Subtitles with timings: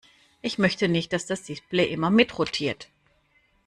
[0.41, 2.89] Ich möchte nicht, dass das Display immer mitrotiert.